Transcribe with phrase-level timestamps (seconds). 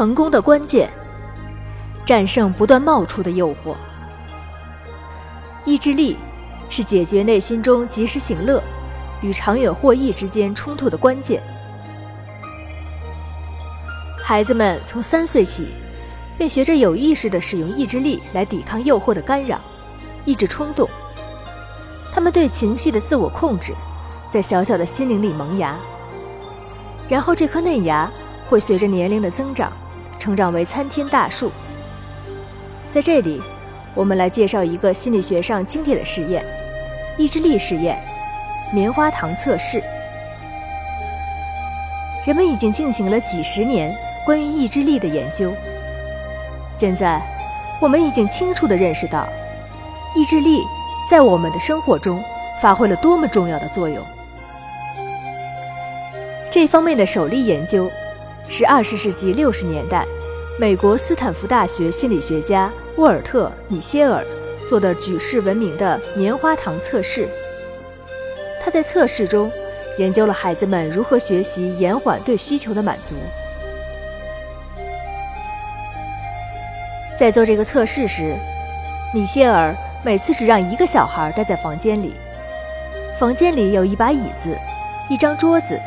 [0.00, 0.88] 成功的关键，
[2.06, 3.76] 战胜不断冒出的诱惑。
[5.66, 6.16] 意志力
[6.70, 8.62] 是解决内心中及时行乐
[9.20, 11.42] 与长远获益之间冲突的关键。
[14.22, 15.68] 孩子们从三岁起，
[16.38, 19.60] 便学着有意识地使用意志力来抵抗诱惑的干扰，
[20.24, 20.88] 抑制冲动。
[22.10, 23.74] 他们对情绪的自我控制，
[24.30, 25.76] 在小小的心灵里萌芽。
[27.06, 28.10] 然后这颗嫩芽
[28.48, 29.70] 会随着年龄的增长，
[30.20, 31.50] 成长为参天大树。
[32.92, 33.42] 在这里，
[33.94, 36.44] 我们来介绍一个心理学上经典的实验——
[37.18, 37.98] 意志力实验——
[38.72, 39.82] 棉花糖测试。
[42.26, 43.92] 人们已经进行了几十年。
[44.26, 45.50] 关于意志力的研究，
[46.76, 47.20] 现在
[47.80, 49.26] 我们已经清楚地认识到，
[50.14, 50.62] 意志力
[51.10, 52.22] 在我们的生活中
[52.60, 54.04] 发挥了多么重要的作用。
[56.50, 57.90] 这方面的首例研究
[58.52, 60.04] 是二十世纪六十年代
[60.58, 64.26] 美国斯坦福大学心理学家沃尔特·米歇尔
[64.68, 67.28] 做的举世闻名的棉花糖测试。
[68.62, 69.48] 他在测试中
[69.98, 73.14] 研究了孩子们如何学习延缓对需求的满足。
[77.16, 78.34] 在做这个测试时，
[79.14, 79.72] 米歇尔
[80.04, 82.14] 每次只让一个小孩待在房间里。
[83.16, 84.58] 房间里有一把椅子、
[85.08, 85.78] 一张桌子，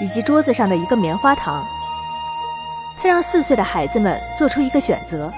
[0.00, 1.62] 以及桌子上的一个棉花糖。
[3.06, 5.32] 他让四岁的孩子们做出一个选择：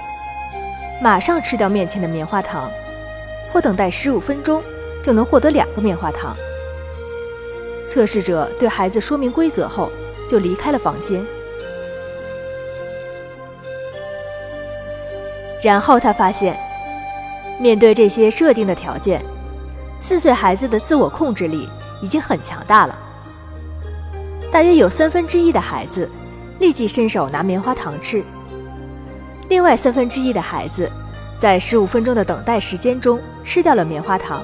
[1.03, 2.71] 马上吃掉面前的棉花糖，
[3.53, 4.63] 或等待十五分钟
[5.05, 6.35] 就能获得两个棉花糖。
[7.87, 9.93] 测试者对孩子说明规则后，
[10.27, 11.23] 就离开了房间。
[15.63, 16.59] 然后他发现，
[17.61, 19.21] 面对这些设定的条件，
[20.01, 21.69] 四岁孩子的自我控制力
[22.01, 22.99] 已经很强大了。
[24.51, 26.09] 大约有三分之一的孩子
[26.59, 28.23] 立即伸手拿棉花糖吃，
[29.49, 30.91] 另外三分之一的孩子
[31.39, 34.43] 在十五分钟的等待时间中吃掉了棉花糖，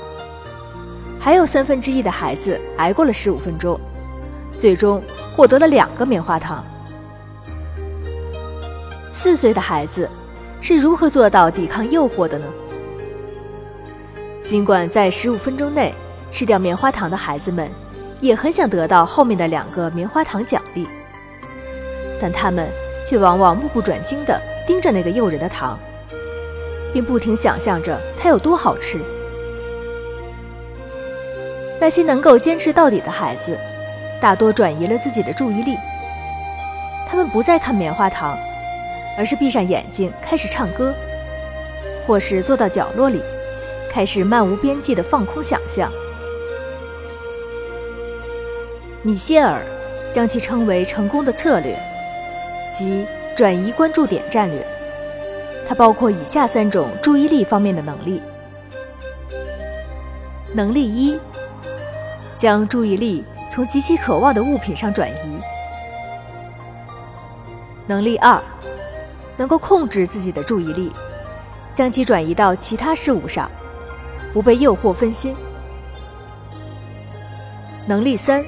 [1.19, 3.79] 还有三分之一的孩子挨过了十五分钟，
[4.53, 5.03] 最终
[5.37, 6.65] 获得了两个棉花糖。
[9.13, 10.09] 四岁的孩子。
[10.67, 12.47] 是如何做到抵抗诱惑的呢？
[14.47, 15.93] 尽管在十五分钟内
[16.33, 17.69] 吃掉棉花糖的孩子们
[18.19, 20.89] 也很想得到后面的两个棉花糖奖励，
[22.21, 22.69] 但他们
[23.07, 25.79] 却往往目不转睛地盯着那个诱人的糖，
[26.93, 28.99] 并不停想象着它有多好吃。
[31.81, 33.59] 那些能够坚持到底的孩子，
[34.21, 35.77] 大多转移了自己的注意力，
[37.09, 38.37] 他们不再看棉花糖。
[39.17, 40.93] 而是闭上眼睛开始唱歌，
[42.05, 43.21] 或是坐到角落里，
[43.89, 45.89] 开始漫无边际的放空想象。
[49.03, 49.63] 米歇尔
[50.13, 51.79] 将其称为成功的策略，
[52.75, 54.67] 即转移关注点战略。
[55.67, 58.21] 它包括以下三种注意力方面的能力：
[60.53, 61.19] 能力一，
[62.37, 65.15] 将注意力从极其渴望的物品上转移；
[67.87, 68.41] 能力二。
[69.37, 70.93] 能够控制自己的注意力，
[71.75, 73.51] 将其转移到其他事物上，
[74.33, 75.35] 不被诱惑分心。
[77.85, 78.45] 能力三，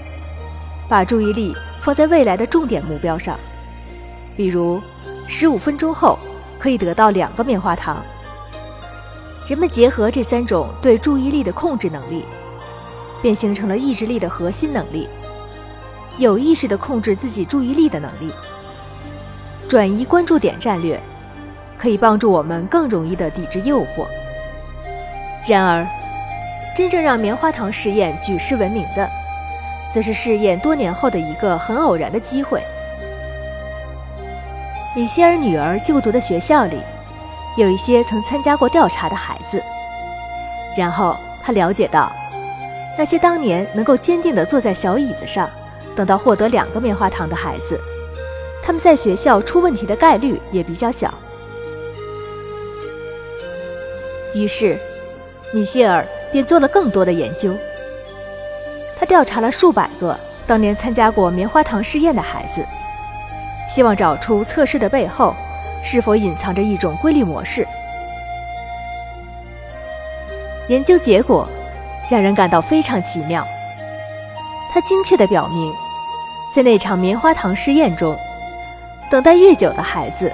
[0.89, 3.37] 把注意力放在未来的重点目标上，
[4.37, 4.81] 比如
[5.27, 6.19] 十五分钟后
[6.59, 8.05] 可以得到两个棉花糖。
[9.49, 12.25] 人们结合这三种对注意力的控制能力，
[13.23, 15.09] 便形成了意志力的核心能力——
[16.19, 18.33] 有意识地控制自己注意力的能力。
[19.69, 21.01] 转移关注点战略
[21.79, 24.07] 可以帮助我们更容易地抵制诱惑。
[25.49, 25.87] 然而，
[26.77, 29.09] 真正让棉花糖实验举世闻名的，
[29.95, 32.61] 则是试验多年后的一个很偶然的机会。
[34.97, 36.79] 米歇尔女儿就读的学校里，
[37.59, 39.63] 有一些曾参加过调查的孩子。
[40.75, 42.11] 然后他了解到，
[42.97, 45.51] 那些当年能够坚定地坐在小椅子上，
[45.95, 47.79] 等到获得两个棉花糖的孩子。
[48.65, 51.13] 他们在学校出问题的概率也比较小。
[54.35, 54.79] 于是，
[55.53, 57.55] 米歇尔便做了更多的研究。
[58.99, 62.65] 他调查了数百个当年参加过棉花糖试验的孩子，
[63.69, 65.35] 希望找出测试的背后
[65.83, 67.67] 是否隐藏着一种规律模式。
[70.69, 71.49] 研究结果
[72.11, 73.47] 让人感到非常奇妙。
[74.73, 75.73] 它精确地表明，
[76.55, 78.17] 在那场棉花糖试验中。
[79.09, 80.33] 等待越久的孩子，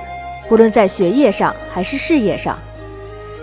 [0.48, 2.58] 不论在学业上还是事业上，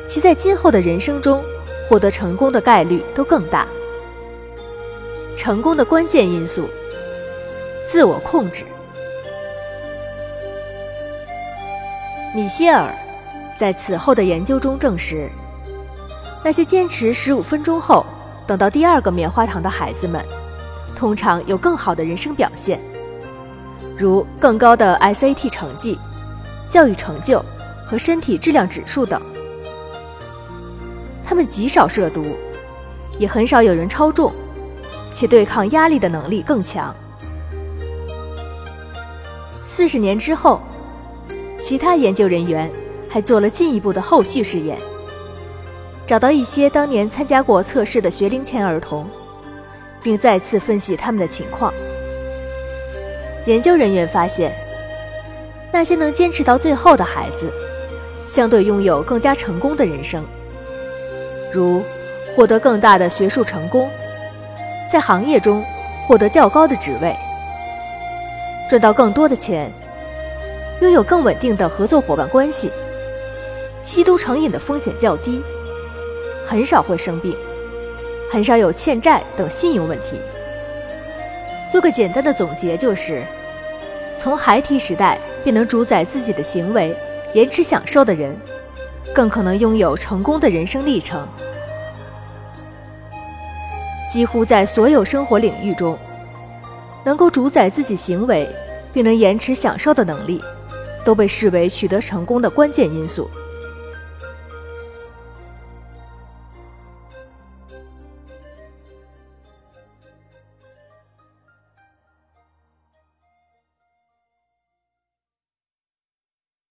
[0.09, 1.41] 其在今后的人生中
[1.87, 3.67] 获得成功的概率都更大。
[5.37, 6.67] 成功的关键因素：
[7.87, 8.65] 自我控制。
[12.39, 12.95] 米歇尔
[13.57, 15.27] 在此后的研究中证实，
[16.41, 18.05] 那些坚持十五分钟后
[18.47, 20.25] 等到第二个棉花糖的孩子们，
[20.95, 22.79] 通常有更好的人生表现，
[23.97, 25.99] 如更高的 SAT 成绩、
[26.69, 27.43] 教育成就
[27.85, 29.21] 和身体质量指数等。
[31.25, 32.23] 他们极少涉毒，
[33.19, 34.31] 也很少有人超重，
[35.13, 36.95] 且对抗压力的能力更强。
[39.65, 40.61] 四十年之后。
[41.61, 42.69] 其他研究人员
[43.09, 44.77] 还做了进一步的后续试验，
[46.07, 49.05] 找到一些当年参加过测试的学龄前儿童，
[50.01, 51.73] 并再次分析他们的情况。
[53.45, 54.53] 研究人员发现，
[55.71, 57.51] 那些能坚持到最后的孩子，
[58.29, 60.23] 相对拥有更加成功的人生，
[61.51, 61.81] 如
[62.35, 63.89] 获得更大的学术成功，
[64.91, 65.63] 在行业中
[66.07, 67.15] 获得较高的职位，
[68.69, 69.71] 赚到更多的钱。
[70.81, 72.71] 拥有更稳定的合作伙伴关系，
[73.83, 75.41] 吸毒成瘾的风险较低，
[76.47, 77.35] 很少会生病，
[78.31, 80.17] 很少有欠债等信用问题。
[81.69, 83.21] 做个简单的总结就是：
[84.17, 86.95] 从孩提时代便能主宰自己的行为、
[87.33, 88.33] 延迟享受的人，
[89.13, 91.27] 更可能拥有成功的人生历程。
[94.09, 95.97] 几乎在所有生活领域中，
[97.03, 98.47] 能够主宰自己行为
[98.93, 100.41] 并能延迟享受的能力。
[101.09, 103.27] 都被视为取得成功的关键因素。